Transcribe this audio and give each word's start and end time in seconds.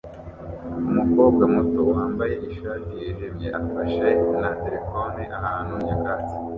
Umukobwa 0.91 1.43
muto 1.53 1.81
wambaye 1.93 2.35
ishati 2.49 2.91
yijimye 3.01 3.47
afashe 3.59 4.07
na 4.39 4.49
terefone 4.63 5.21
ahantu 5.37 5.73
nyakatsi 5.85 6.33